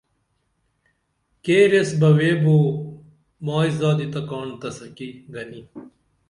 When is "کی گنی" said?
4.95-5.61